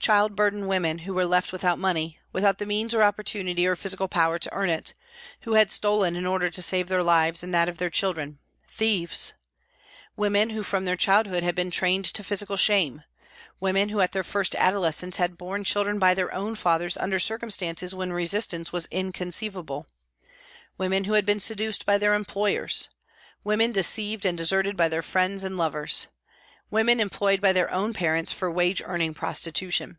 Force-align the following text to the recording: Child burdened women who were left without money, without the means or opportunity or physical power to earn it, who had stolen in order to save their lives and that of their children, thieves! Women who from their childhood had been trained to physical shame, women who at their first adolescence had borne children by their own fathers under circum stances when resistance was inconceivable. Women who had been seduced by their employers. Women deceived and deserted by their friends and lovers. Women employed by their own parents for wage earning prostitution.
Child 0.00 0.36
burdened 0.36 0.68
women 0.68 1.00
who 1.00 1.12
were 1.12 1.26
left 1.26 1.52
without 1.52 1.78
money, 1.78 2.18
without 2.32 2.56
the 2.58 2.64
means 2.64 2.94
or 2.94 3.02
opportunity 3.02 3.66
or 3.66 3.76
physical 3.76 4.08
power 4.08 4.38
to 4.38 4.52
earn 4.54 4.70
it, 4.70 4.94
who 5.40 5.54
had 5.54 5.70
stolen 5.70 6.16
in 6.16 6.24
order 6.24 6.48
to 6.48 6.62
save 6.62 6.88
their 6.88 7.02
lives 7.02 7.42
and 7.42 7.52
that 7.52 7.68
of 7.68 7.76
their 7.76 7.90
children, 7.90 8.38
thieves! 8.68 9.34
Women 10.16 10.50
who 10.50 10.62
from 10.62 10.86
their 10.86 10.96
childhood 10.96 11.42
had 11.42 11.54
been 11.54 11.70
trained 11.70 12.06
to 12.06 12.24
physical 12.24 12.56
shame, 12.56 13.02
women 13.60 13.90
who 13.90 14.00
at 14.00 14.12
their 14.12 14.24
first 14.24 14.54
adolescence 14.54 15.16
had 15.16 15.36
borne 15.36 15.64
children 15.64 15.98
by 15.98 16.14
their 16.14 16.32
own 16.32 16.54
fathers 16.54 16.96
under 16.96 17.18
circum 17.18 17.50
stances 17.50 17.94
when 17.94 18.12
resistance 18.12 18.72
was 18.72 18.88
inconceivable. 18.90 19.88
Women 20.78 21.04
who 21.04 21.14
had 21.14 21.26
been 21.26 21.40
seduced 21.40 21.84
by 21.84 21.98
their 21.98 22.14
employers. 22.14 22.88
Women 23.44 23.72
deceived 23.72 24.24
and 24.24 24.38
deserted 24.38 24.76
by 24.76 24.88
their 24.88 25.02
friends 25.02 25.44
and 25.44 25.58
lovers. 25.58 26.06
Women 26.70 27.00
employed 27.00 27.40
by 27.40 27.54
their 27.54 27.72
own 27.72 27.94
parents 27.94 28.30
for 28.30 28.50
wage 28.50 28.82
earning 28.84 29.14
prostitution. 29.14 29.96